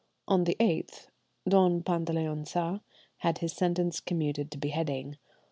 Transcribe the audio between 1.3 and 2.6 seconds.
Don Pantaleon